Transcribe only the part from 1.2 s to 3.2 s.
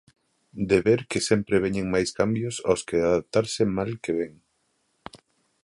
sempre veñen máis cambios aos que